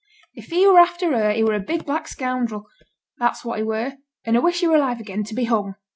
'If 0.33 0.45
he 0.47 0.65
were 0.65 0.79
after 0.79 1.11
her 1.11 1.29
he 1.31 1.43
were 1.43 1.53
a 1.53 1.59
big 1.59 1.85
black 1.85 2.07
scoundrel, 2.07 2.65
that's 3.19 3.45
what 3.45 3.59
he 3.59 3.63
were; 3.63 3.97
and 4.25 4.35
a 4.35 4.41
wish 4.41 4.61
he 4.61 4.67
were 4.67 4.77
alive 4.77 4.99
again 4.99 5.23
to 5.25 5.35
be 5.35 5.43
hung. 5.43 5.75